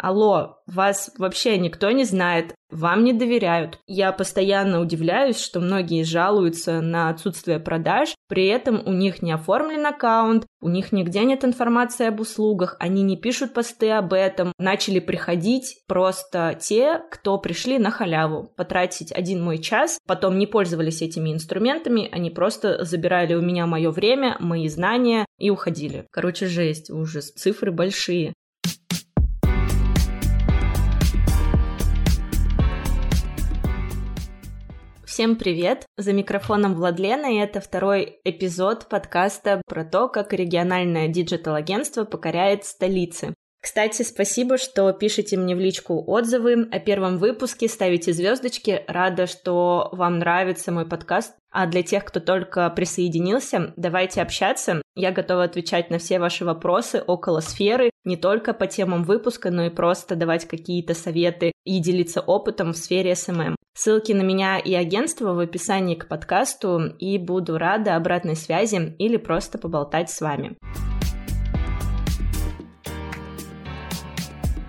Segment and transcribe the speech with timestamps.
[0.00, 3.80] Алло, вас вообще никто не знает, вам не доверяют.
[3.88, 9.84] Я постоянно удивляюсь, что многие жалуются на отсутствие продаж, при этом у них не оформлен
[9.86, 14.52] аккаунт, у них нигде нет информации об услугах, они не пишут посты об этом.
[14.60, 21.02] Начали приходить просто те, кто пришли на халяву, потратить один мой час, потом не пользовались
[21.02, 26.06] этими инструментами, они просто забирали у меня мое время, мои знания и уходили.
[26.12, 28.34] Короче, жесть, ужас, цифры большие.
[35.18, 35.84] Всем привет!
[35.96, 43.34] За микрофоном Владлена, и это второй эпизод подкаста про то, как региональное digital-агентство покоряет столицы.
[43.60, 48.84] Кстати, спасибо, что пишете мне в личку отзывы о первом выпуске, ставите звездочки.
[48.86, 51.34] Рада, что вам нравится мой подкаст.
[51.50, 54.82] А для тех, кто только присоединился, давайте общаться.
[54.94, 59.64] Я готова отвечать на все ваши вопросы около сферы, не только по темам выпуска, но
[59.64, 63.57] и просто давать какие-то советы и делиться опытом в сфере SMM.
[63.80, 69.16] Ссылки на меня и агентство в описании к подкасту, и буду рада обратной связи или
[69.16, 70.56] просто поболтать с вами.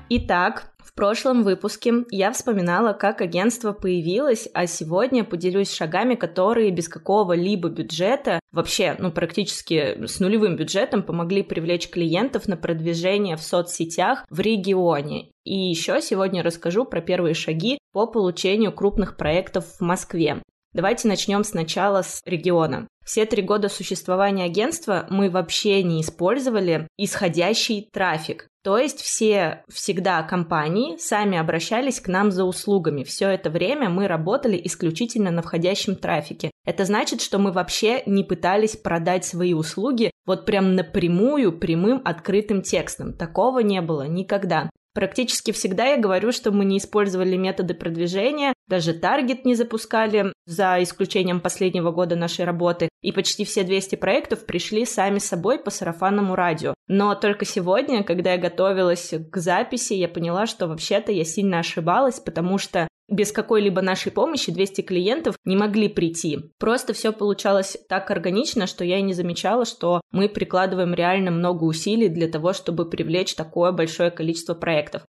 [0.10, 7.70] Итак, прошлом выпуске я вспоминала, как агентство появилось, а сегодня поделюсь шагами, которые без какого-либо
[7.70, 14.42] бюджета, вообще, ну, практически с нулевым бюджетом помогли привлечь клиентов на продвижение в соцсетях в
[14.42, 15.32] регионе.
[15.46, 20.42] И еще сегодня расскажу про первые шаги по получению крупных проектов в Москве.
[20.74, 22.88] Давайте начнем сначала с региона.
[23.04, 28.48] Все три года существования агентства мы вообще не использовали исходящий трафик.
[28.64, 33.04] То есть все всегда компании сами обращались к нам за услугами.
[33.04, 36.52] Все это время мы работали исключительно на входящем трафике.
[36.66, 42.62] Это значит, что мы вообще не пытались продать свои услуги вот прям напрямую, прямым, открытым
[42.62, 43.14] текстом.
[43.14, 44.70] Такого не было никогда.
[45.00, 50.84] Практически всегда я говорю, что мы не использовали методы продвижения, даже таргет не запускали, за
[50.84, 56.36] исключением последнего года нашей работы, и почти все 200 проектов пришли сами собой по сарафанному
[56.36, 56.74] радио.
[56.90, 62.20] Но только сегодня, когда я готовилась к записи, я поняла, что вообще-то я сильно ошибалась,
[62.20, 66.40] потому что без какой-либо нашей помощи 200 клиентов не могли прийти.
[66.58, 71.64] Просто все получалось так органично, что я и не замечала, что мы прикладываем реально много
[71.64, 75.04] усилий для того, чтобы привлечь такое большое количество проектов.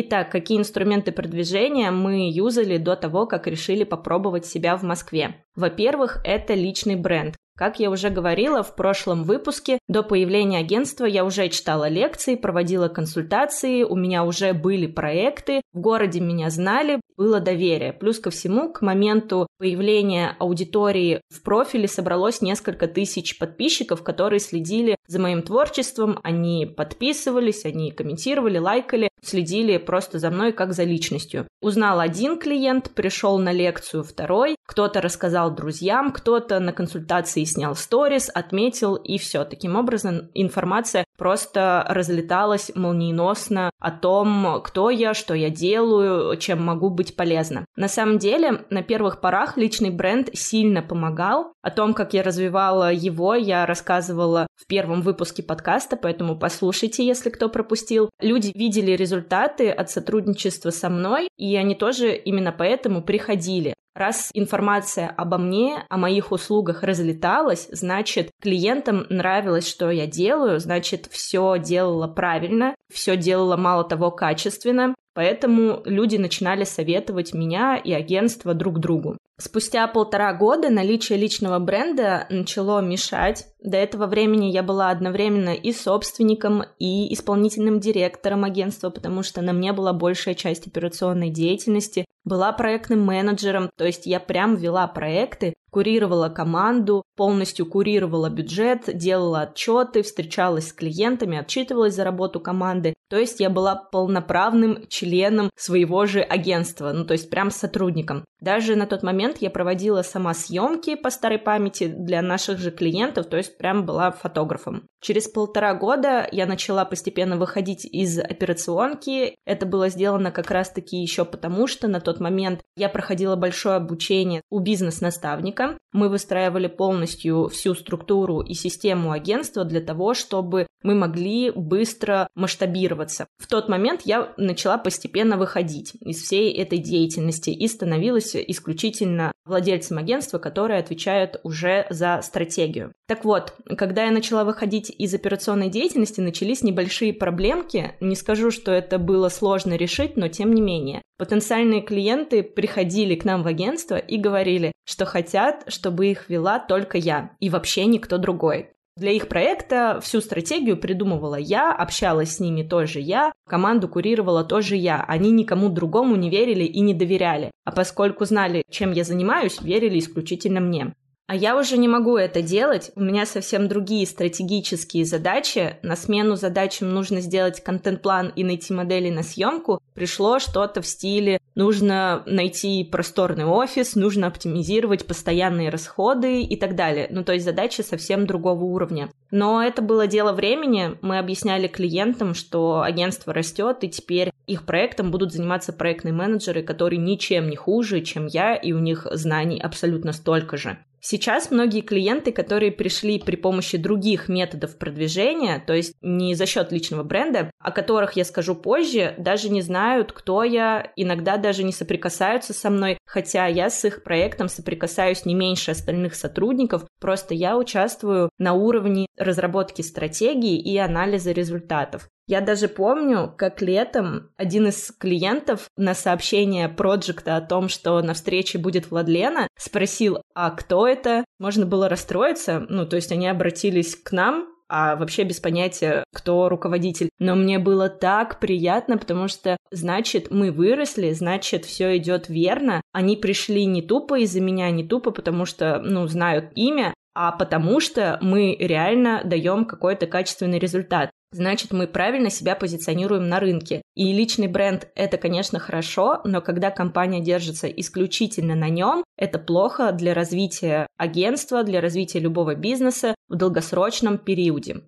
[0.00, 5.44] Итак, какие инструменты продвижения мы юзали до того, как решили попробовать себя в Москве?
[5.56, 7.34] Во-первых, это личный бренд.
[7.58, 12.86] Как я уже говорила в прошлом выпуске, до появления агентства я уже читала лекции, проводила
[12.86, 17.92] консультации, у меня уже были проекты, в городе меня знали, было доверие.
[17.92, 24.94] Плюс ко всему, к моменту появления аудитории в профиле собралось несколько тысяч подписчиков, которые следили
[25.08, 31.48] за моим творчеством, они подписывались, они комментировали, лайкали, следили просто за мной как за личностью.
[31.60, 38.30] Узнал один клиент, пришел на лекцию второй, кто-то рассказал друзьям, кто-то на консультации снял сторис,
[38.32, 39.44] отметил и все.
[39.44, 46.88] Таким образом, информация просто разлеталась молниеносно о том, кто я, что я делаю, чем могу
[46.88, 47.66] быть полезна.
[47.76, 51.52] На самом деле, на первых порах личный бренд сильно помогал.
[51.60, 57.30] О том, как я развивала его, я рассказывала в первом выпуске подкаста, поэтому послушайте, если
[57.30, 58.08] кто пропустил.
[58.20, 63.74] Люди видели результаты от сотрудничества со мной, и они тоже именно поэтому приходили.
[63.98, 71.07] Раз информация обо мне, о моих услугах разлеталась, значит, клиентам нравилось, что я делаю, значит,
[71.10, 78.54] все делала правильно, все делала мало того качественно, поэтому люди начинали советовать меня и агентство
[78.54, 79.16] друг другу.
[79.40, 83.46] Спустя полтора года наличие личного бренда начало мешать.
[83.62, 89.52] До этого времени я была одновременно и собственником, и исполнительным директором агентства, потому что на
[89.52, 92.04] мне была большая часть операционной деятельности.
[92.24, 99.42] Была проектным менеджером, то есть я прям вела проекты, курировала команду, полностью курировала бюджет, делала
[99.42, 102.94] отчеты, встречалась с клиентами, отчитывалась за работу команды.
[103.08, 108.24] То есть я была полноправным членом своего же агентства, ну то есть прям сотрудником.
[108.40, 113.26] Даже на тот момент я проводила сама съемки по старой памяти для наших же клиентов,
[113.26, 114.84] то есть прям была фотографом.
[115.00, 119.36] Через полтора года я начала постепенно выходить из операционки.
[119.44, 124.42] Это было сделано как раз-таки еще потому, что на тот момент я проходила большое обучение
[124.50, 125.67] у бизнес-наставника.
[125.92, 133.26] Мы выстраивали полностью всю структуру и систему агентства для того, чтобы мы могли быстро масштабироваться.
[133.38, 139.98] В тот момент я начала постепенно выходить из всей этой деятельности и становилась исключительно владельцем
[139.98, 142.92] агентства, которое отвечает уже за стратегию.
[143.06, 147.92] Так вот, когда я начала выходить из операционной деятельности, начались небольшие проблемки.
[148.00, 151.02] Не скажу, что это было сложно решить, но тем не менее.
[151.18, 156.96] Потенциальные клиенты приходили к нам в агентство и говорили, что хотят, чтобы их вела только
[156.96, 158.70] я и вообще никто другой.
[158.96, 164.74] Для их проекта всю стратегию придумывала я, общалась с ними тоже я, команду курировала тоже
[164.74, 165.04] я.
[165.06, 167.52] Они никому другому не верили и не доверяли.
[167.64, 170.94] А поскольку знали, чем я занимаюсь, верили исключительно мне.
[171.28, 175.76] А я уже не могу это делать, у меня совсем другие стратегические задачи.
[175.82, 179.78] На смену задачам нужно сделать контент-план и найти модели на съемку.
[179.92, 187.08] Пришло что-то в стиле нужно найти просторный офис, нужно оптимизировать постоянные расходы и так далее.
[187.10, 189.10] Ну, то есть задачи совсем другого уровня.
[189.32, 190.96] Но это было дело времени.
[191.02, 197.00] Мы объясняли клиентам, что агентство растет, и теперь их проектом будут заниматься проектные менеджеры, которые
[197.00, 200.78] ничем не хуже, чем я, и у них знаний абсолютно столько же.
[201.00, 206.72] Сейчас многие клиенты, которые пришли при помощи других методов продвижения, то есть не за счет
[206.72, 211.72] личного бренда, о которых я скажу позже, даже не знают, кто я, иногда даже не
[211.72, 217.56] соприкасаются со мной, хотя я с их проектом соприкасаюсь не меньше остальных сотрудников, просто я
[217.56, 222.08] участвую на уровне разработки стратегии и анализа результатов.
[222.28, 228.12] Я даже помню, как летом один из клиентов на сообщение проекта о том, что на
[228.12, 231.24] встрече будет Владлена, спросил, а кто это?
[231.38, 236.50] Можно было расстроиться, ну, то есть они обратились к нам, а вообще без понятия, кто
[236.50, 237.08] руководитель.
[237.18, 242.82] Но мне было так приятно, потому что, значит, мы выросли, значит, все идет верно.
[242.92, 247.80] Они пришли не тупо из-за меня, не тупо, потому что, ну, знают имя, а потому
[247.80, 253.82] что мы реально даем какой-то качественный результат значит, мы правильно себя позиционируем на рынке.
[253.94, 259.92] И личный бренд— это, конечно, хорошо, но когда компания держится исключительно на нем, это плохо
[259.92, 264.82] для развития агентства, для развития любого бизнеса в долгосрочном периоде.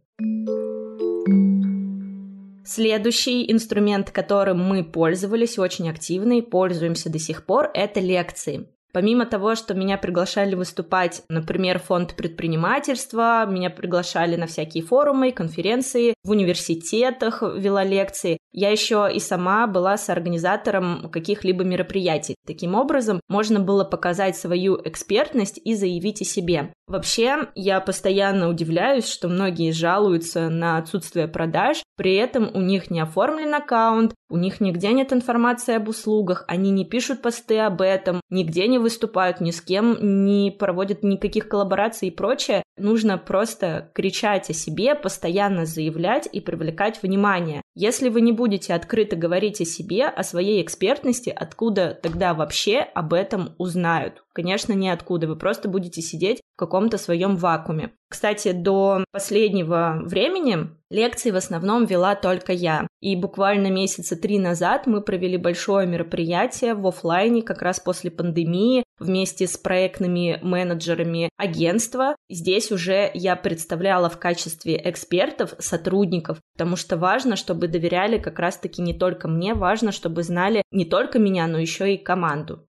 [2.64, 8.68] Следующий инструмент, которым мы пользовались очень активно и пользуемся до сих пор, это лекции.
[8.92, 16.14] Помимо того, что меня приглашали выступать, например, фонд предпринимательства, меня приглашали на всякие форумы, конференции,
[16.24, 22.34] в университетах вела лекции, я еще и сама была соорганизатором каких-либо мероприятий.
[22.46, 26.72] Таким образом, можно было показать свою экспертность и заявить о себе.
[26.90, 32.98] Вообще, я постоянно удивляюсь, что многие жалуются на отсутствие продаж, при этом у них не
[32.98, 38.20] оформлен аккаунт, у них нигде нет информации об услугах, они не пишут посты об этом,
[38.28, 42.64] нигде не выступают, ни с кем не проводят никаких коллабораций и прочее.
[42.76, 47.62] Нужно просто кричать о себе, постоянно заявлять и привлекать внимание.
[47.76, 53.12] Если вы не будете открыто говорить о себе, о своей экспертности, откуда тогда вообще об
[53.12, 54.24] этом узнают?
[54.32, 55.26] Конечно, ниоткуда.
[55.26, 57.92] Вы просто будете сидеть в каком-то своем вакууме.
[58.08, 62.86] Кстати, до последнего времени лекции в основном вела только я.
[63.00, 68.84] И буквально месяца три назад мы провели большое мероприятие в офлайне как раз после пандемии
[68.98, 72.14] вместе с проектными менеджерами агентства.
[72.28, 78.82] Здесь уже я представляла в качестве экспертов сотрудников, потому что важно, чтобы доверяли как раз-таки
[78.82, 82.66] не только мне, важно, чтобы знали не только меня, но еще и команду.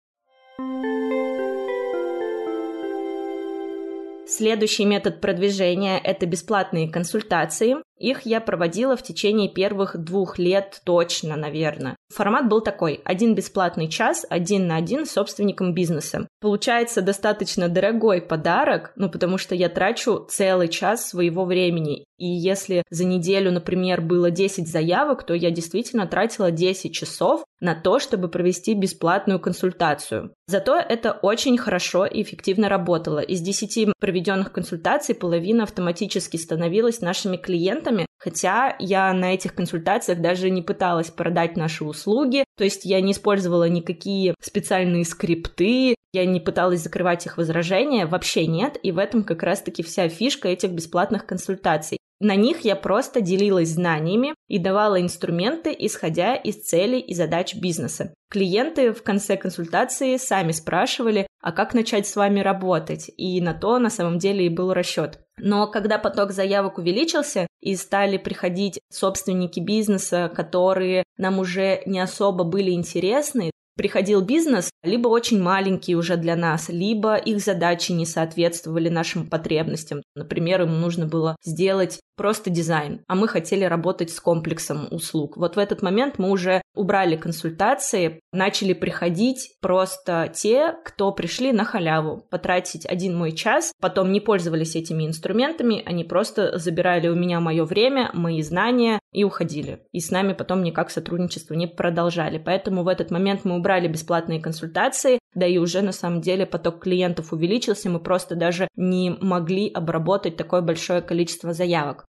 [4.30, 7.74] Следующий метод продвижения– это бесплатные консультации.
[8.00, 11.96] Их я проводила в течение первых двух лет точно, наверное.
[12.08, 13.00] Формат был такой.
[13.04, 16.26] Один бесплатный час, один на один с собственником бизнеса.
[16.40, 22.04] Получается достаточно дорогой подарок, ну потому что я трачу целый час своего времени.
[22.20, 27.74] И если за неделю, например, было 10 заявок, то я действительно тратила 10 часов на
[27.74, 30.34] то, чтобы провести бесплатную консультацию.
[30.46, 33.20] Зато это очень хорошо и эффективно работало.
[33.20, 40.50] Из 10 проведенных консультаций половина автоматически становилась нашими клиентами, хотя я на этих консультациях даже
[40.50, 46.40] не пыталась продать наши услуги, то есть я не использовала никакие специальные скрипты, я не
[46.40, 51.24] пыталась закрывать их возражения, вообще нет, и в этом как раз-таки вся фишка этих бесплатных
[51.24, 51.98] консультаций.
[52.20, 58.12] На них я просто делилась знаниями и давала инструменты, исходя из целей и задач бизнеса.
[58.30, 63.78] Клиенты в конце консультации сами спрашивали, а как начать с вами работать, и на то
[63.78, 65.20] на самом деле и был расчет.
[65.42, 72.44] Но когда поток заявок увеличился и стали приходить собственники бизнеса, которые нам уже не особо
[72.44, 78.90] были интересны, приходил бизнес, либо очень маленький уже для нас, либо их задачи не соответствовали
[78.90, 80.02] нашим потребностям.
[80.14, 85.38] Например, им нужно было сделать просто дизайн, а мы хотели работать с комплексом услуг.
[85.38, 91.64] Вот в этот момент мы уже убрали консультации, начали приходить просто те, кто пришли на
[91.64, 97.40] халяву, потратить один мой час, потом не пользовались этими инструментами, они просто забирали у меня
[97.40, 99.80] мое время, мои знания и уходили.
[99.92, 102.36] И с нами потом никак сотрудничество не продолжали.
[102.36, 106.80] Поэтому в этот момент мы убрали бесплатные консультации, да и уже на самом деле поток
[106.80, 112.04] клиентов увеличился, мы просто даже не могли обработать такое большое количество заявок.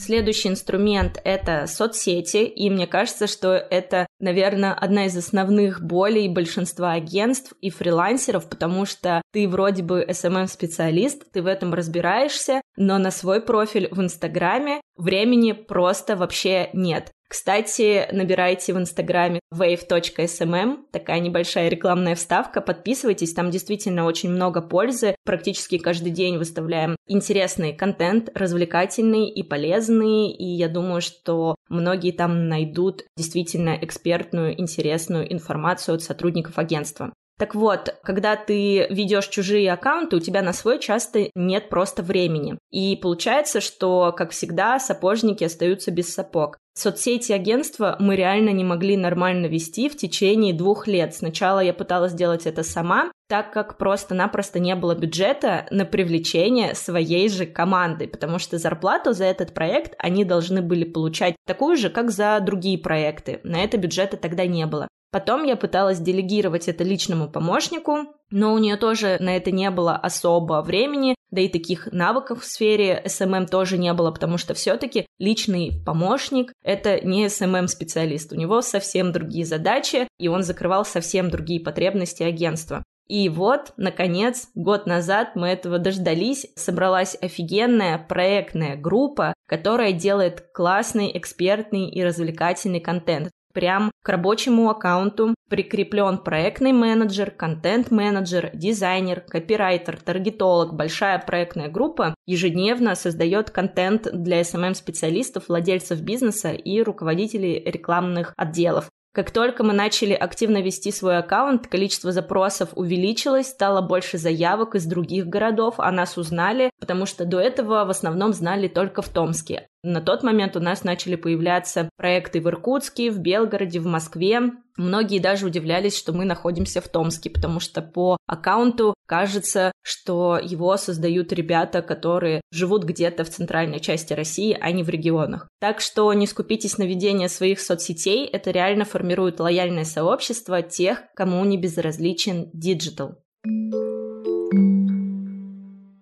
[0.00, 6.92] Следующий инструмент— это соцсети, и мне кажется, что это, наверное, одна из основных болей большинства
[6.92, 13.10] агентств и фрилансеров, потому что ты вроде бы SMM-специалист, ты в этом разбираешься, но на
[13.10, 17.12] свой профиль в Инстаграме времени просто вообще нет.
[17.30, 25.14] Кстати, набирайте в инстаграме wave.smm, такая небольшая рекламная вставка, подписывайтесь, там действительно очень много пользы,
[25.24, 32.48] практически каждый день выставляем интересный контент, развлекательный и полезный, и я думаю, что многие там
[32.48, 37.12] найдут действительно экспертную, интересную информацию от сотрудников агентства.
[37.40, 42.58] Так вот, когда ты ведешь чужие аккаунты, у тебя на свой часто нет просто времени.
[42.70, 46.58] И получается, что, как всегда, сапожники остаются без сапог.
[46.74, 51.14] Соцсети агентства мы реально не могли нормально вести в течение двух лет.
[51.14, 57.30] Сначала я пыталась сделать это сама, так как просто-напросто не было бюджета на привлечение своей
[57.30, 62.10] же команды, потому что зарплату за этот проект они должны были получать такую же, как
[62.10, 63.40] за другие проекты.
[63.44, 64.88] На это бюджета тогда не было.
[65.12, 69.96] Потом я пыталась делегировать это личному помощнику, но у нее тоже на это не было
[69.96, 75.06] особо времени, да и таких навыков в сфере SMM тоже не было, потому что все-таки
[75.18, 81.60] личный помощник— это не SMM-специалист, у него совсем другие задачи, и он закрывал совсем другие
[81.60, 82.84] потребности агентства.
[83.08, 86.46] И вот, наконец, год назад мы этого дождались.
[86.54, 93.30] Собралась офигенная проектная группа, которая делает классный, экспертный и развлекательный контент.
[93.52, 100.74] Прям к рабочему аккаунту прикреплен проектный менеджер, контент-менеджер, дизайнер, копирайтер, таргетолог.
[100.74, 108.88] Большая проектная группа ежедневно создает контент для SMM-специалистов, владельцев бизнеса и руководителей рекламных отделов.
[109.12, 114.86] Как только мы начали активно вести свой аккаунт, количество запросов увеличилось, стало больше заявок из
[114.86, 119.66] других городов, о нас узнали, потому что до этого в основном знали только в Томске.
[119.82, 124.40] На тот момент у нас начали появляться проекты в Иркутске, в Белгороде, в Москве.
[124.76, 130.76] Многие даже удивлялись, что мы находимся в Томске, потому что по аккаунту кажется, что его
[130.76, 135.48] создают ребята, которые живут где-то в центральной части России, а не в регионах.
[135.60, 141.42] Так что не скупитесь на ведение своих соцсетей, это реально формирует лояльное сообщество тех, кому
[141.46, 143.22] не безразличен digital.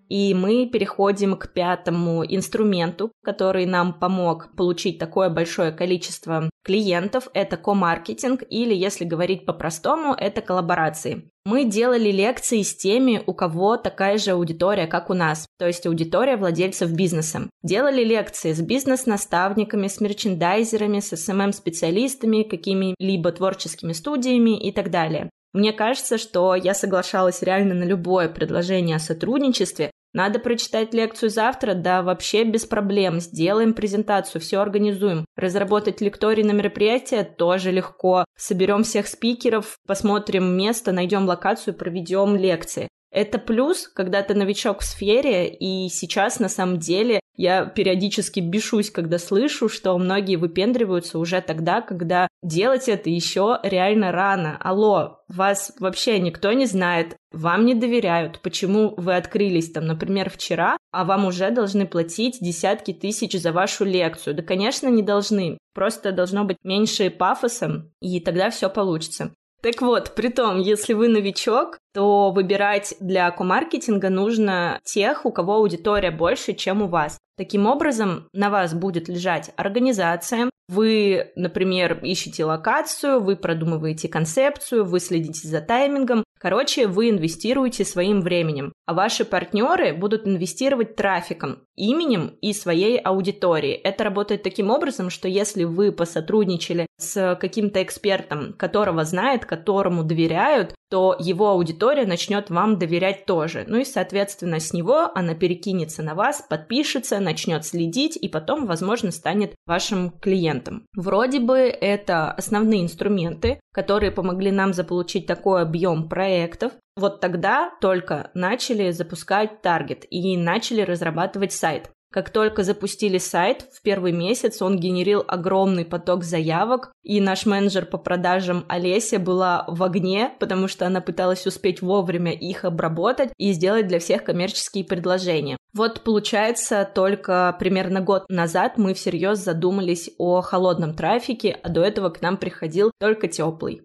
[0.08, 7.28] И мы переходим к пятому инструменту, который нам помог получить такое большое количество клиентов.
[7.34, 11.30] Это комаркетинг или, если говорить по-простому, это коллаборации.
[11.44, 15.86] Мы делали лекции с теми, у кого такая же аудитория, как у нас, то есть
[15.86, 17.48] аудитория владельцев бизнеса.
[17.62, 25.30] Делали лекции с бизнес-наставниками, с мерчендайзерами, с SMM-специалистами, какими-либо творческими студиями и так далее.
[25.54, 31.74] Мне кажется, что я соглашалась реально на любое предложение о сотрудничестве, надо прочитать лекцию завтра?
[31.74, 33.20] Да, вообще без проблем.
[33.20, 35.24] Сделаем презентацию, все организуем.
[35.36, 38.24] Разработать лекторий на мероприятие тоже легко.
[38.36, 42.88] Соберем всех спикеров, посмотрим место, найдем локацию, проведем лекции.
[43.10, 48.90] Это плюс, когда ты новичок в сфере, и сейчас на самом деле я периодически бешусь,
[48.90, 54.58] когда слышу, что многие выпендриваются уже тогда, когда делать это еще реально рано.
[54.60, 60.76] Алло, вас вообще никто не знает, вам не доверяют, почему вы открылись там, например, вчера,
[60.90, 64.34] а вам уже должны платить десятки тысяч за вашу лекцию.
[64.34, 65.58] Да, конечно, не должны.
[65.74, 69.32] Просто должно быть меньше пафоса, и тогда все получится.
[69.60, 75.54] Так вот, при том, если вы новичок, то выбирать для комаркетинга нужно тех, у кого
[75.54, 77.18] аудитория больше, чем у вас.
[77.36, 85.00] Таким образом, на вас будет лежать организация, вы, например, ищете локацию, вы продумываете концепцию, вы
[85.00, 92.36] следите за таймингом, Короче, вы инвестируете своим временем, а ваши партнеры будут инвестировать трафиком, именем
[92.40, 93.74] и своей аудиторией.
[93.74, 100.74] Это работает таким образом, что если вы посотрудничали с каким-то экспертом, которого знает, которому доверяют,
[100.90, 103.64] то его аудитория начнет вам доверять тоже.
[103.68, 109.10] Ну и, соответственно, с него она перекинется на вас, подпишется, начнет следить и потом, возможно,
[109.10, 110.86] станет вашим клиентом.
[110.96, 116.72] Вроде бы это основные инструменты, которые помогли нам заполучить такой объем проектов.
[116.96, 121.88] Вот тогда только начали запускать таргет и начали разрабатывать сайт.
[122.10, 127.84] Как только запустили сайт, в первый месяц он генерил огромный поток заявок, и наш менеджер
[127.84, 133.52] по продажам Олеся была в огне, потому что она пыталась успеть вовремя их обработать и
[133.52, 135.58] сделать для всех коммерческие предложения.
[135.74, 142.08] Вот получается, только примерно год назад мы всерьез задумались о холодном трафике, а до этого
[142.08, 143.82] к нам приходил только теплый.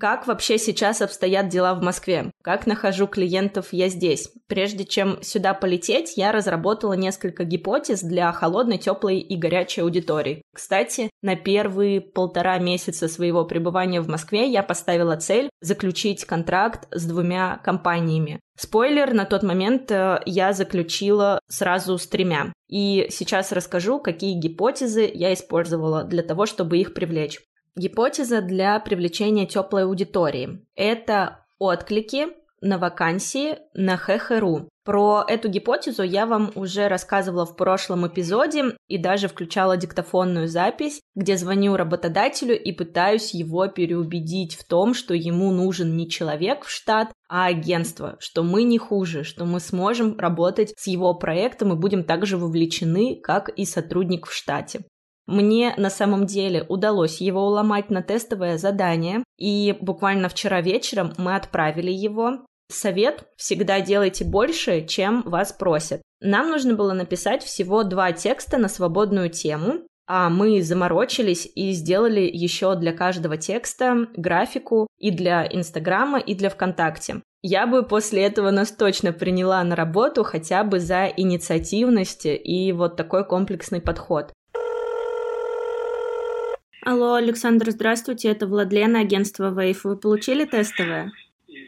[0.00, 2.32] Как вообще сейчас обстоят дела в Москве?
[2.42, 4.32] Как нахожу клиентов я здесь?
[4.46, 10.40] Прежде чем сюда полететь, я разработала несколько гипотез для холодной, теплой и горячей аудитории.
[10.54, 17.04] Кстати, на первые полтора месяца своего пребывания в Москве я поставила цель заключить контракт с
[17.04, 18.40] двумя компаниями.
[18.58, 22.52] Спойлер, на тот момент э, я заключила сразу с тремя.
[22.70, 27.40] И сейчас расскажу, какие гипотезы я использовала для того, чтобы их привлечь.
[27.76, 32.26] Гипотеза для привлечения теплой аудитории– это отклики
[32.60, 34.68] на вакансии на ХХРУ.
[34.84, 41.00] Про эту гипотезу я вам уже рассказывала в прошлом эпизоде и даже включала диктофонную запись,
[41.14, 46.70] где звоню работодателю и пытаюсь его переубедить в том, что ему нужен не человек в
[46.70, 51.76] штат, а агентство, что мы не хуже, что мы сможем работать с его проектом и
[51.76, 54.80] будем также вовлечены, как и сотрудник в штате.
[55.30, 61.36] Мне на самом деле удалось его уломать на тестовое задание, и буквально вчера вечером мы
[61.36, 62.44] отправили его.
[62.68, 66.02] Совет– всегда делайте больше, чем вас просят.
[66.20, 72.22] Нам нужно было написать всего два текста на свободную тему, а мы заморочились и сделали
[72.22, 77.22] еще для каждого текста графику и для Инстаграма, и для ВКонтакте.
[77.42, 82.96] Я бы после этого нас точно приняла на работу хотя бы за инициативность и вот
[82.96, 84.32] такой комплексный подход.
[86.82, 89.80] Алло, Александр, здравствуйте, это Владлена, агентство Wave.
[89.84, 91.12] Вы получили тестовое?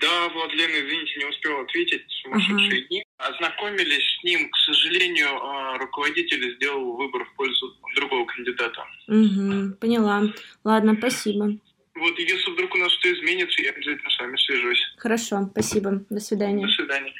[0.01, 2.89] Да, Владлен, извините, не успел ответить, сумасшедшие ага.
[2.89, 3.05] дни.
[3.19, 8.85] Ознакомились с ним, к сожалению, а, руководитель сделал выбор в пользу другого кандидата.
[9.09, 10.23] Угу, поняла.
[10.65, 11.59] Ладно, спасибо.
[11.95, 14.95] Вот, если вдруг у нас что изменится, я обязательно с вами свяжусь.
[14.97, 16.05] Хорошо, спасибо.
[16.09, 16.67] До свидания.
[16.67, 17.13] До свидания.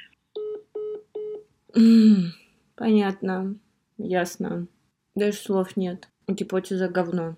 [2.75, 3.55] Понятно.
[3.99, 4.67] Ясно.
[5.15, 6.09] Даже слов нет.
[6.27, 7.37] Гипотеза говно.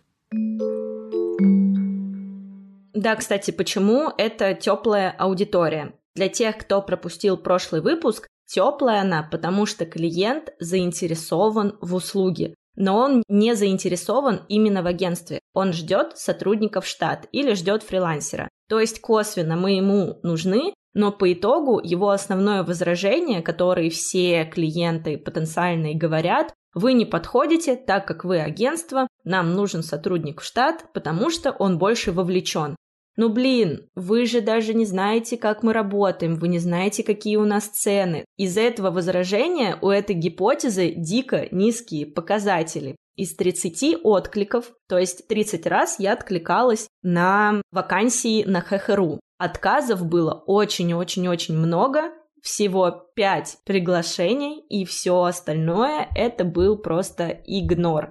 [2.95, 5.95] Да, кстати, почему это теплая аудитория?
[6.15, 12.55] Для тех, кто пропустил прошлый выпуск, теплая она, потому что клиент заинтересован в услуге.
[12.77, 15.41] Но он не заинтересован именно в агентстве.
[15.53, 18.49] Он ждет сотрудников штат или ждет фрилансера.
[18.69, 25.19] То есть косвенно мы ему нужны, но по итогу его основное возражение, которое все клиенты
[25.19, 31.31] потенциальные говорят, вы не подходите, так как вы агентство, нам нужен сотрудник в штат, потому
[31.31, 32.77] что он больше вовлечен.
[33.17, 37.45] Ну блин, вы же даже не знаете, как мы работаем, вы не знаете, какие у
[37.45, 38.25] нас цены.
[38.37, 42.97] Из-за этого возражения у этой гипотезы дико низкие показатели.
[43.15, 49.21] Из 30 откликов, то есть 30 раз я откликалась на вакансии на ХХРУ.
[49.37, 58.11] Отказов было очень-очень-очень много, всего 5 приглашений, и все остальное это был просто игнор.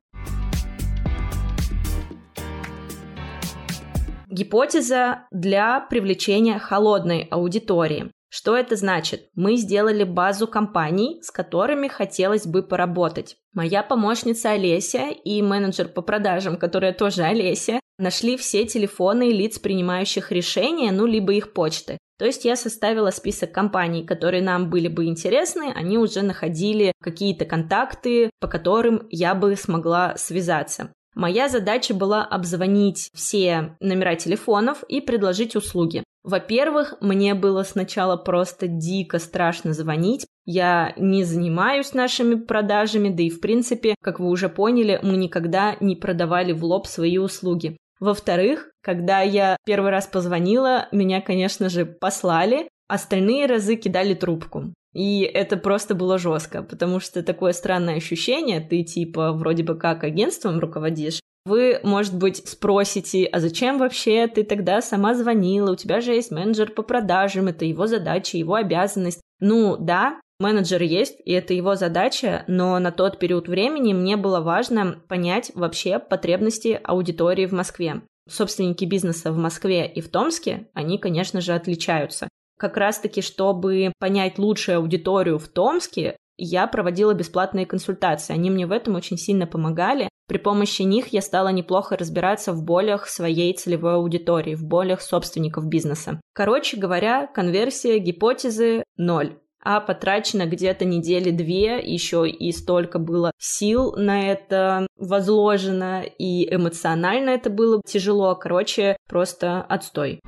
[4.30, 8.12] Гипотеза для привлечения холодной аудитории.
[8.28, 9.30] Что это значит?
[9.36, 13.38] Мы сделали базу компаний, с которыми хотелось бы поработать.
[13.54, 20.32] Моя помощница Олеся и менеджер по продажам, которая тоже Олеся, нашли все телефоны лиц, принимающих
[20.32, 21.98] решения, ну, либо их почты.
[22.20, 27.46] То есть я составила список компаний, которые нам были бы интересны, они уже находили какие-то
[27.46, 30.92] контакты, по которым я бы смогла связаться.
[31.16, 36.04] Моя задача была обзвонить все номера телефонов и предложить услуги.
[36.24, 40.26] Во-первых, мне было сначала просто дико страшно звонить.
[40.46, 45.76] Я не занимаюсь нашими продажами, да и в принципе, как вы уже поняли, мы никогда
[45.82, 47.78] не продавали в лоб свои услуги.
[48.04, 54.74] Во-вторых, когда я первый раз позвонила, меня, конечно же, послали, остальные разы кидали трубку.
[54.94, 60.04] И это просто было жестко, потому что такое странное ощущение, ты типа вроде бы как
[60.04, 65.72] агентством руководишь, Вы, может быть, спросите, а зачем вообще ты тогда сама звонила?
[65.72, 69.22] У тебя же есть менеджер по продажам, это его задача, его обязанность.
[69.40, 74.42] Ну да, менеджер есть, и это его задача, но на тот период времени мне было
[74.42, 78.02] важно понять вообще потребности аудитории в Москве.
[78.30, 82.30] Собственники бизнеса в Москве и в Томске, они, конечно же, отличаются.
[82.58, 88.34] Как раз-таки, чтобы понять лучшую аудиторию в Томске, я проводила бесплатные консультации.
[88.34, 90.10] Они мне в этом очень сильно помогали.
[90.28, 95.68] При помощи них я стала неплохо разбираться в болях своей целевой аудитории, в болях собственников
[95.68, 96.22] бизнеса.
[96.34, 103.94] Короче говоря, конверсия гипотезы ноль а потрачено где-то недели две, еще и столько было сил
[103.96, 108.36] на это возложено, и эмоционально это было тяжело.
[108.36, 110.20] Короче, просто отстой.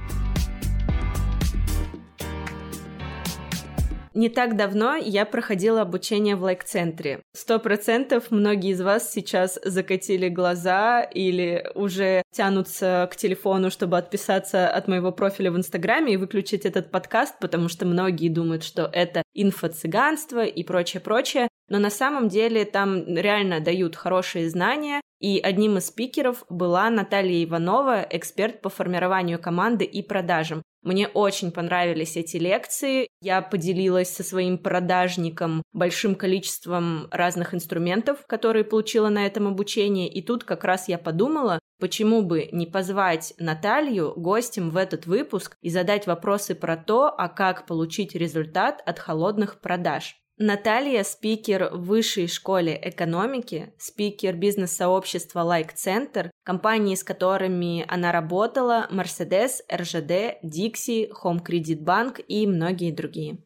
[4.15, 7.21] Не так давно я проходила обучение в лайк-центре.
[7.33, 14.69] Сто процентов многие из вас сейчас закатили глаза или уже тянутся к телефону, чтобы отписаться
[14.69, 19.21] от моего профиля в Инстаграме и выключить этот подкаст, потому что многие думают, что это
[19.33, 21.49] инфо-цыганство и прочее-прочее.
[21.67, 27.43] Но на самом деле там реально дают хорошие знания, и одним из спикеров была Наталья
[27.43, 30.61] Иванова, эксперт по формированию команды и продажам.
[30.83, 33.07] Мне очень понравились эти лекции.
[33.21, 40.07] Я поделилась со своим продажником большим количеством разных инструментов, которые получила на этом обучении.
[40.07, 45.57] И тут как раз я подумала, почему бы не позвать Наталью гостем в этот выпуск
[45.63, 50.15] и задать вопросы про то, а как получить результат от холодных продаж.
[50.37, 58.89] Наталья– спикер в Высшей школе экономики, спикер бизнес-сообщества Like Center, компании, с которыми она работала–
[58.91, 63.37] Mercedes, РЖД, Dixie, Home Credit Bank и многие другие.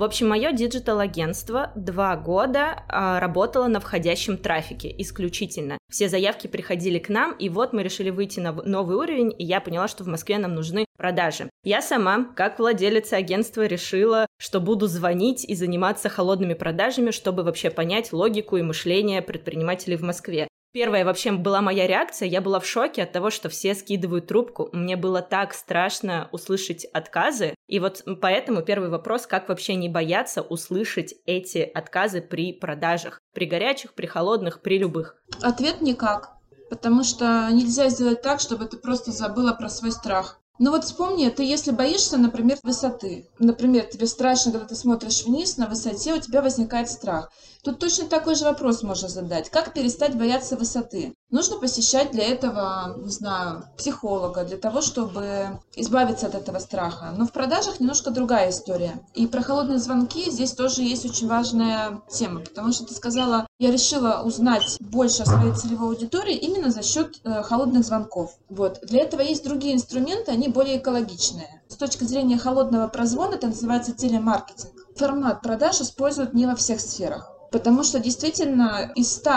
[0.00, 5.76] В общем, мое digital-агентство два года а, работало на входящем трафике исключительно.
[5.90, 9.60] Все заявки приходили к нам, и вот мы решили выйти на новый уровень, и я
[9.60, 11.50] поняла, что в Москве нам нужны продажи.
[11.64, 17.68] Я сама, как владелица агентства, решила, что буду звонить и заниматься холодными продажами, чтобы вообще
[17.68, 20.48] понять логику и мышление предпринимателей в Москве.
[20.72, 24.68] Первая вообще была моя реакция, я была в шоке от того, что все скидывают трубку.
[24.72, 27.54] Мне было так страшно услышать отказы.
[27.66, 33.20] И вот поэтому первый вопрос, как вообще не бояться услышать эти отказы при продажах?
[33.34, 35.16] При горячих, при холодных, при любых?
[35.42, 36.36] Ответ никак.
[36.68, 40.39] Потому что нельзя сделать так, чтобы ты просто забыла про свой страх.
[40.62, 45.56] Ну вот вспомни, ты если боишься, например, высоты, например, тебе страшно, когда ты смотришь вниз
[45.56, 47.32] на высоте, у тебя возникает страх.
[47.64, 49.48] Тут точно такой же вопрос можно задать.
[49.48, 51.14] Как перестать бояться высоты?
[51.30, 57.14] Нужно посещать для этого, не знаю, психолога, для того, чтобы избавиться от этого страха.
[57.16, 59.00] Но в продажах немножко другая история.
[59.14, 63.70] И про холодные звонки здесь тоже есть очень важная тема, потому что ты сказала, я
[63.70, 68.34] решила узнать больше о своей целевой аудитории именно за счет э, холодных звонков.
[68.48, 68.80] Вот.
[68.82, 71.62] Для этого есть другие инструменты, они более экологичные.
[71.68, 74.72] С точки зрения холодного прозвона это называется телемаркетинг.
[74.96, 77.30] Формат продаж используют не во всех сферах.
[77.52, 79.30] Потому что действительно из 100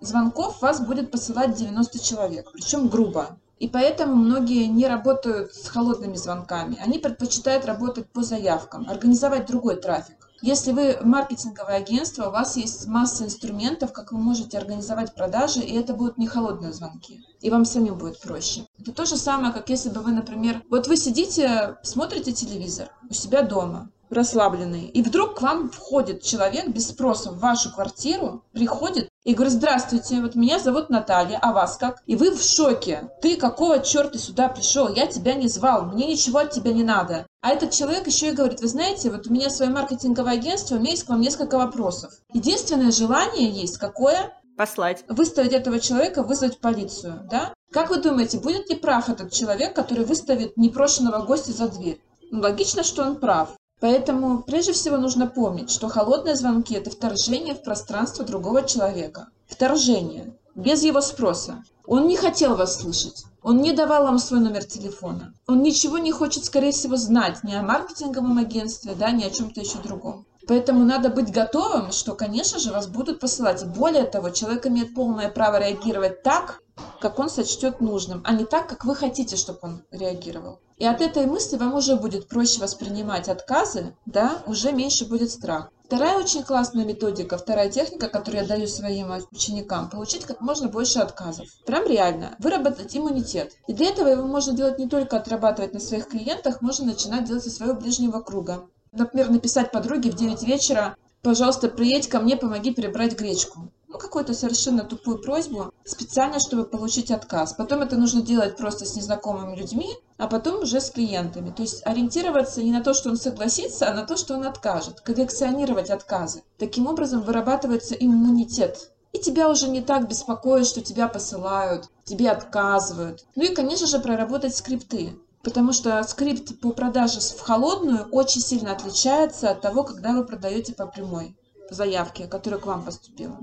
[0.00, 3.38] звонков вас будет посылать 90 человек, причем грубо.
[3.58, 6.78] И поэтому многие не работают с холодными звонками.
[6.80, 10.28] Они предпочитают работать по заявкам, организовать другой трафик.
[10.40, 15.74] Если вы маркетинговое агентство, у вас есть масса инструментов, как вы можете организовать продажи, и
[15.74, 17.24] это будут не холодные звонки.
[17.40, 18.64] И вам самим будет проще.
[18.78, 23.12] Это то же самое, как если бы вы, например, вот вы сидите, смотрите телевизор у
[23.12, 24.86] себя дома, расслабленный.
[24.86, 30.20] И вдруг к вам входит человек без спроса в вашу квартиру, приходит и говорит, здравствуйте,
[30.20, 32.02] вот меня зовут Наталья, а вас как?
[32.06, 33.10] И вы в шоке.
[33.20, 34.88] Ты какого черта сюда пришел?
[34.88, 37.26] Я тебя не звал, мне ничего от тебя не надо.
[37.42, 40.78] А этот человек еще и говорит, вы знаете, вот у меня свое маркетинговое агентство, у
[40.78, 42.12] меня есть к вам несколько вопросов.
[42.32, 44.32] Единственное желание есть какое?
[44.56, 45.04] Послать.
[45.08, 47.52] Выставить этого человека, вызвать полицию, да?
[47.70, 52.00] Как вы думаете, будет ли прав этот человек, который выставит непрошенного гостя за дверь?
[52.30, 53.50] Ну, логично, что он прав.
[53.80, 59.28] Поэтому прежде всего нужно помнить, что холодные звонки– это вторжение в пространство другого человека.
[59.46, 60.36] Вторжение.
[60.54, 61.62] Без его спроса.
[61.86, 63.24] Он не хотел вас слышать.
[63.42, 65.32] Он не давал вам свой номер телефона.
[65.46, 69.60] Он ничего не хочет, скорее всего, знать ни о маркетинговом агентстве, да, ни о чем-то
[69.60, 70.26] еще другом.
[70.48, 73.64] Поэтому надо быть готовым, что, конечно же, вас будут посылать.
[73.66, 76.62] Более того, человек имеет полное право реагировать так,
[77.00, 80.60] как он сочтет нужным, а не так, как вы хотите, чтобы он реагировал.
[80.78, 85.70] И от этой мысли вам уже будет проще воспринимать отказы, да, уже меньше будет страх.
[85.84, 91.00] Вторая очень классная методика, вторая техника, которую я даю своим ученикам, получить как можно больше
[91.00, 91.48] отказов.
[91.66, 93.54] Прям реально, выработать иммунитет.
[93.66, 97.42] И для этого его можно делать не только отрабатывать на своих клиентах, можно начинать делать
[97.42, 98.68] со своего ближнего круга.
[98.92, 103.72] Например, написать подруге в 9 вечера, пожалуйста, приедь ко мне, помоги перебрать гречку.
[103.88, 107.54] Ну, какую-то совершенно тупую просьбу, специально, чтобы получить отказ.
[107.54, 111.50] Потом это нужно делать просто с незнакомыми людьми, а потом уже с клиентами.
[111.50, 115.00] То есть ориентироваться не на то, что он согласится, а на то, что он откажет.
[115.00, 116.42] Коллекционировать отказы.
[116.58, 118.92] Таким образом вырабатывается иммунитет.
[119.12, 123.24] И тебя уже не так беспокоит, что тебя посылают, тебе отказывают.
[123.36, 125.18] Ну и, конечно же, проработать скрипты.
[125.42, 130.74] Потому что скрипт по продаже в холодную очень сильно отличается от того, когда вы продаете
[130.74, 131.36] по прямой
[131.70, 133.38] заявке, которая к вам поступила.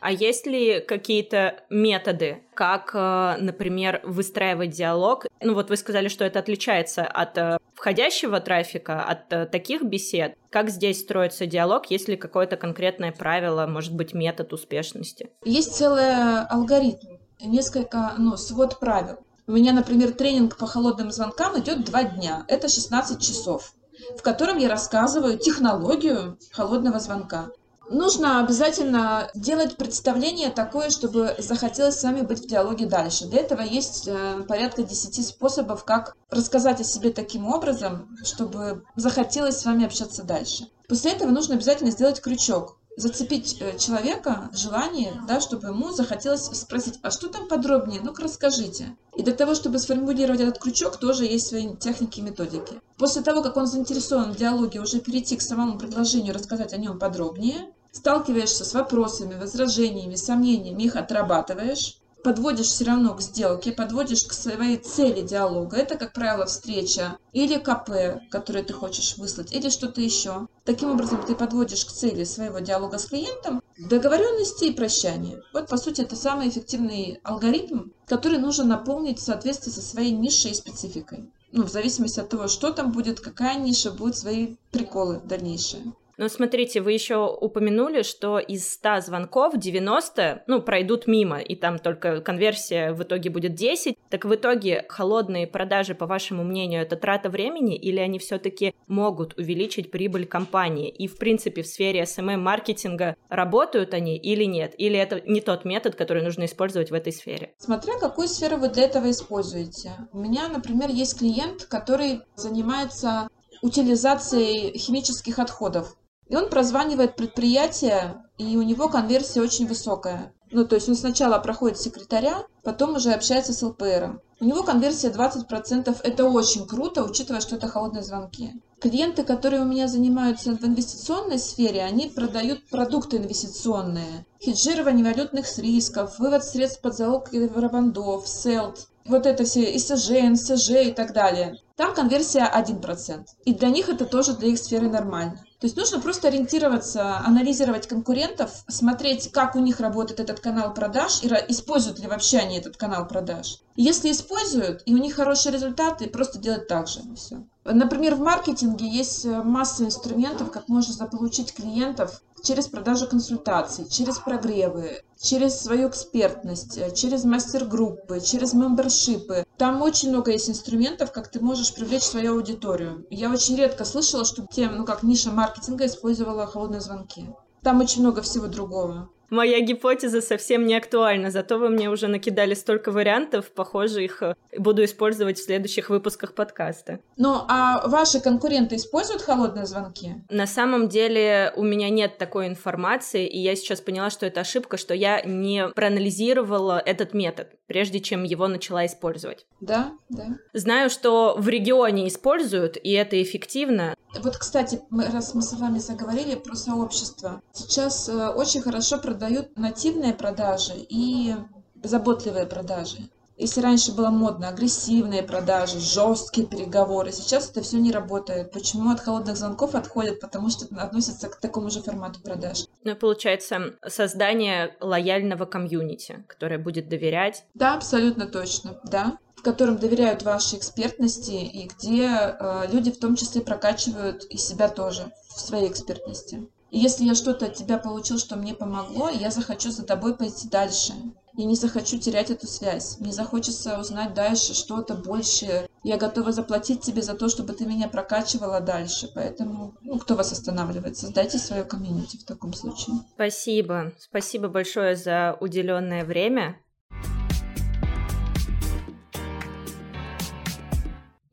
[0.00, 5.26] А есть ли какие-то методы, как, э, например, выстраивать диалог?
[5.42, 10.36] Ну вот вы сказали, что это отличается от э, входящего трафика, от э, таких бесед.
[10.48, 11.90] Как здесь строится диалог?
[11.90, 15.30] Есть ли какое-то конкретное правило, может быть, метод успешности?
[15.44, 19.18] Есть целый алгоритм, несколько, ну, свод правил.
[19.46, 22.44] У меня, например, тренинг по холодным звонкам идет два дня.
[22.48, 23.74] Это 16 часов
[24.16, 27.50] в котором я рассказываю технологию холодного звонка.
[27.90, 33.26] Нужно обязательно делать представление такое, чтобы захотелось с вами быть в диалоге дальше.
[33.26, 39.58] Для этого есть э, порядка 10 способов, как рассказать о себе таким образом, чтобы захотелось
[39.58, 40.68] с вами общаться дальше.
[40.88, 46.98] После этого нужно обязательно сделать крючок зацепить э, человека, желание, да, чтобы ему захотелось спросить,
[47.02, 48.96] а что там подробнее, ну-ка расскажите.
[49.16, 52.80] И для того, чтобы сформулировать этот крючок, тоже есть свои техники и методики.
[52.98, 56.98] После того, как он заинтересован в диалоге, уже перейти к самому предложению, рассказать о нем
[56.98, 64.32] подробнее, сталкиваешься с вопросами, возражениями, сомнениями, их отрабатываешь, подводишь все равно к сделке, подводишь к
[64.32, 65.76] своей цели диалога.
[65.76, 70.46] Это, как правило, встреча или КП, которое ты хочешь выслать, или что-то еще.
[70.64, 75.42] Таким образом, ты подводишь к цели своего диалога с клиентом договоренности и прощания.
[75.52, 80.50] Вот, по сути, это самый эффективный алгоритм, который нужно наполнить в соответствии со своей нишей
[80.50, 81.30] и спецификой.
[81.52, 85.94] Ну, в зависимости от того, что там будет, какая ниша, будут свои приколы дальнейшие.
[86.20, 91.78] Но смотрите, вы еще упомянули, что из 100 звонков 90, ну, пройдут мимо, и там
[91.78, 93.96] только конверсия в итоге будет 10.
[94.10, 99.38] Так в итоге холодные продажи, по вашему мнению, это трата времени, или они все-таки могут
[99.38, 100.90] увеличить прибыль компании?
[100.90, 104.74] И, в принципе, в сфере SMM-маркетинга работают они или нет?
[104.76, 107.54] Или это не тот метод, который нужно использовать в этой сфере?
[107.56, 109.92] Смотря какую сферу вы для этого используете.
[110.12, 113.26] У меня, например, есть клиент, который занимается
[113.62, 115.96] утилизацией химических отходов.
[116.30, 120.32] И он прозванивает предприятие, и у него конверсия очень высокая.
[120.52, 124.20] Ну, то есть он сначала проходит секретаря, потом уже общается с ЛПРом.
[124.38, 125.96] У него конверсия 20%.
[126.04, 128.52] Это очень круто, учитывая, что это холодные звонки.
[128.80, 134.24] Клиенты, которые у меня занимаются в инвестиционной сфере, они продают продукты инвестиционные.
[134.40, 140.92] Хеджирование валютных рисков, вывод средств под залог евробандов, селт, вот это все ИСЖ, НСЖ и
[140.92, 141.56] так далее.
[141.76, 143.24] Там конверсия 1%.
[143.44, 145.44] И для них это тоже для их сферы нормально.
[145.60, 151.22] То есть нужно просто ориентироваться, анализировать конкурентов, смотреть, как у них работает этот канал продаж
[151.22, 153.58] и используют ли вообще они этот канал продаж.
[153.76, 157.00] Если используют, и у них хорошие результаты, просто делать так же.
[157.14, 157.44] Все.
[157.72, 164.18] Например, в маркетинге есть э, масса инструментов, как можно заполучить клиентов через продажу консультаций, через
[164.18, 169.44] прогревы, через свою экспертность, э, через мастер-группы, через мембершипы.
[169.56, 173.06] Там очень много есть инструментов, как ты можешь привлечь свою аудиторию.
[173.10, 177.28] Я очень редко слышала, что тем, ну как ниша маркетинга использовала холодные звонки.
[177.62, 182.54] Там очень много всего другого моя гипотеза совсем не актуальна, зато вы мне уже накидали
[182.54, 187.00] столько вариантов, похоже, их э, буду использовать в следующих выпусках подкаста.
[187.16, 190.14] Ну, а ваши конкуренты используют холодные звонки?
[190.28, 194.76] На самом деле у меня нет такой информации, и я сейчас поняла, что это ошибка,
[194.76, 199.46] что я не проанализировала этот метод, прежде чем его начала использовать.
[199.60, 200.26] Да, да.
[200.52, 203.94] Знаю, что в регионе используют, и это эффективно.
[204.18, 209.56] Вот, кстати, мы, раз мы с вами заговорили про сообщество, сейчас э, очень хорошо продают
[209.56, 211.36] нативные продажи и
[211.80, 213.08] заботливые продажи.
[213.40, 218.52] Если раньше было модно агрессивные продажи, жесткие переговоры, сейчас это все не работает.
[218.52, 220.20] Почему от холодных звонков отходят?
[220.20, 222.66] Потому что это относится к такому же формату продаж.
[222.84, 227.46] Ну, получается, создание лояльного комьюнити, которое будет доверять.
[227.54, 233.16] Да, абсолютно точно, да в котором доверяют вашей экспертности и где э, люди в том
[233.16, 236.46] числе прокачивают и себя тоже в своей экспертности.
[236.70, 240.46] И если я что-то от тебя получил, что мне помогло, я захочу за тобой пойти
[240.46, 240.92] дальше.
[241.40, 242.98] Я не захочу терять эту связь.
[243.00, 245.70] Мне захочется узнать дальше что-то большее.
[245.82, 249.10] Я готова заплатить тебе за то, чтобы ты меня прокачивала дальше.
[249.14, 250.98] Поэтому, ну, кто вас останавливает?
[250.98, 252.96] Создайте свое комьюнити в таком случае.
[253.14, 253.94] Спасибо.
[253.98, 256.60] Спасибо большое за уделенное время.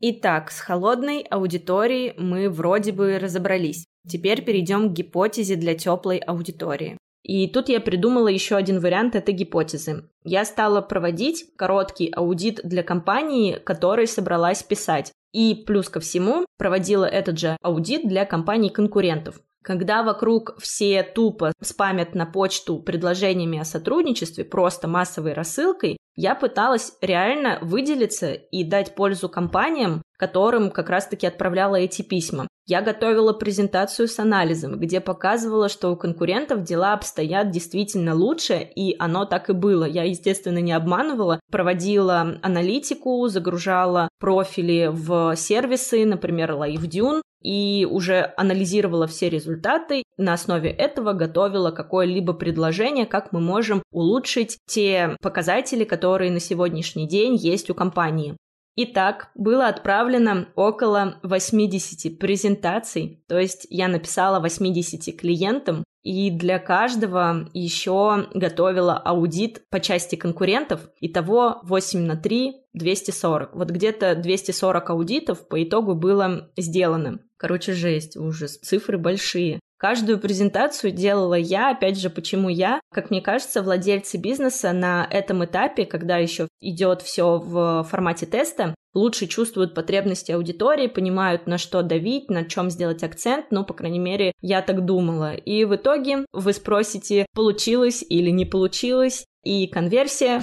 [0.00, 3.84] Итак, с холодной аудиторией мы вроде бы разобрались.
[4.08, 6.96] Теперь перейдем к гипотезе для теплой аудитории.
[7.22, 10.08] И тут я придумала еще один вариант этой гипотезы.
[10.24, 15.12] Я стала проводить короткий аудит для компании, которой собралась писать.
[15.32, 19.40] И плюс ко всему проводила этот же аудит для компаний конкурентов.
[19.62, 26.94] Когда вокруг все тупо спамят на почту предложениями о сотрудничестве, просто массовой рассылкой, я пыталась
[27.02, 32.48] реально выделиться и дать пользу компаниям, которым как раз-таки отправляла эти письма.
[32.66, 38.94] Я готовила презентацию с анализом, где показывала, что у конкурентов дела обстоят действительно лучше, и
[38.98, 39.84] оно так и было.
[39.84, 49.06] Я, естественно, не обманывала, проводила аналитику, загружала профили в сервисы, например, LiveDune, и уже анализировала
[49.06, 56.32] все результаты, на основе этого готовила какое-либо предложение, как мы можем улучшить те показатели, которые
[56.32, 58.36] на сегодняшний день есть у компании.
[58.80, 67.48] Итак, было отправлено около 80 презентаций, то есть я написала 80 клиентам, и для каждого
[67.52, 70.88] еще готовила аудит по части конкурентов.
[71.00, 73.56] Итого 8 на 3– 240.
[73.56, 77.18] Вот где-то 240 аудитов по итогу было сделано.
[77.36, 78.58] Короче, жесть, ужас.
[78.58, 79.58] Цифры большие.
[79.78, 82.80] Каждую презентацию делала я, опять же, почему я?
[82.92, 88.74] Как мне кажется, владельцы бизнеса на этом этапе, когда еще идет все в формате теста,
[88.92, 94.00] лучше чувствуют потребности аудитории, понимают, на что давить, на чем сделать акцент, ну, по крайней
[94.00, 95.34] мере, я так думала.
[95.34, 100.42] И в итоге вы спросите, получилось или не получилось, и конверсия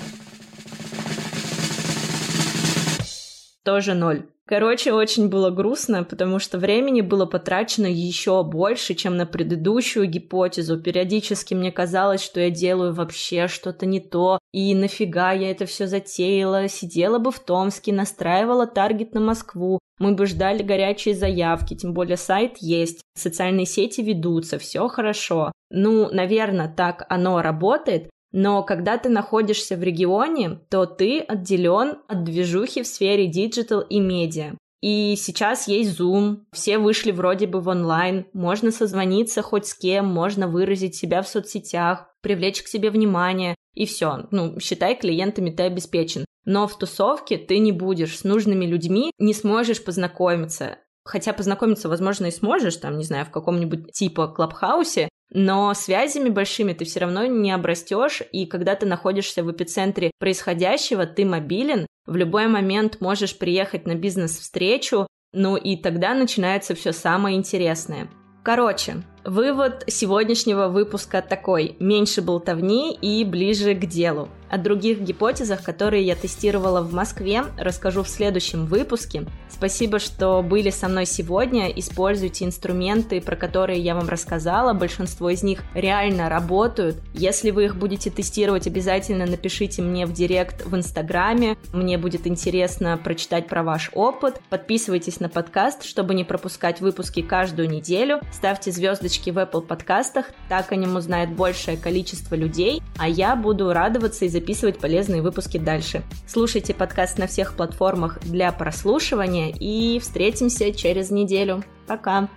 [3.65, 4.27] тоже ноль.
[4.47, 10.79] Короче, очень было грустно, потому что времени было потрачено еще больше, чем на предыдущую гипотезу.
[10.79, 15.87] Периодически мне казалось, что я делаю вообще что-то не то, и нафига я это все
[15.87, 21.93] затеяла, сидела бы в Томске, настраивала таргет на Москву, мы бы ждали горячие заявки, тем
[21.93, 25.51] более сайт есть, социальные сети ведутся, все хорошо.
[25.71, 32.25] Ну, наверное, так оно работает, но когда ты находишься в регионе, то ты отделен от
[32.25, 34.57] движухи в сфере digital и медиа.
[34.81, 40.07] И сейчас есть Zoom, все вышли вроде бы в онлайн, можно созвониться хоть с кем,
[40.07, 44.27] можно выразить себя в соцсетях, привлечь к себе внимание, и все.
[44.31, 46.25] Ну, считай, клиентами ты обеспечен.
[46.43, 50.79] Но в тусовке ты не будешь с нужными людьми, не сможешь познакомиться.
[51.05, 56.29] Хотя познакомиться, возможно, и сможешь, там, не знаю, в каком-нибудь типа Clubhouse е, но связями
[56.29, 61.87] большими ты все равно не обрастешь, и когда ты находишься в эпицентре происходящего, ты мобилен,
[62.05, 68.07] в любой момент можешь приехать на бизнес-встречу, ну и тогда начинается все самое интересное.
[68.43, 71.75] Короче, вывод сегодняшнего выпуска такой.
[71.79, 74.29] Меньше болтовни и ближе к делу.
[74.49, 79.25] О других гипотезах, которые я тестировала в Москве, расскажу в следующем выпуске.
[79.49, 81.69] Спасибо, что были со мной сегодня.
[81.69, 84.73] Используйте инструменты, про которые я вам рассказала.
[84.73, 86.97] Большинство из них реально работают.
[87.13, 91.57] Если вы их будете тестировать, обязательно напишите мне в директ в Инстаграме.
[91.73, 94.41] Мне будет интересно прочитать про ваш опыт.
[94.49, 98.19] Подписывайтесь на подкаст, чтобы не пропускать выпуски каждую неделю.
[98.33, 103.71] Ставьте звездочки в Apple подкастах, так о нем узнает большее количество людей, а я буду
[103.71, 106.03] радоваться и записывать полезные выпуски дальше.
[106.27, 111.63] Слушайте подкаст на всех платформах для прослушивания и встретимся через неделю.
[111.87, 112.27] Пока!